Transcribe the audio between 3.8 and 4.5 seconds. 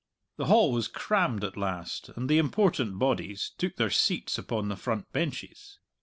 seats